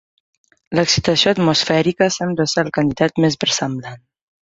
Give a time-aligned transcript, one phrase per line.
[0.79, 4.07] L'excitació atmosfèrica sembla ser el candidat més versemblant.